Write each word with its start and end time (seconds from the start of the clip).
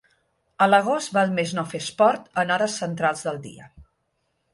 A 0.65 0.67
l'agost 0.69 1.11
val 1.17 1.35
més 1.39 1.53
no 1.57 1.63
fer 1.73 1.81
esport 1.85 2.31
en 2.45 2.55
hores 2.55 2.79
centrals 2.85 3.23
del 3.29 3.39
dia. 3.45 3.69